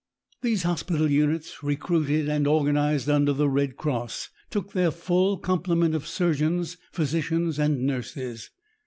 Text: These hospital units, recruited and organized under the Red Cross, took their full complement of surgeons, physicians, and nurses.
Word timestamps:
These 0.41 0.63
hospital 0.63 1.11
units, 1.11 1.61
recruited 1.61 2.27
and 2.27 2.47
organized 2.47 3.07
under 3.07 3.33
the 3.33 3.47
Red 3.47 3.77
Cross, 3.77 4.29
took 4.49 4.71
their 4.71 4.89
full 4.89 5.37
complement 5.37 5.93
of 5.93 6.07
surgeons, 6.07 6.77
physicians, 6.91 7.59
and 7.59 7.83
nurses. 7.85 8.49